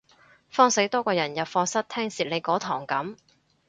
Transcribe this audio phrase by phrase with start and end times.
[0.51, 3.17] 慌死多個人入課室聽蝕你嗰堂噉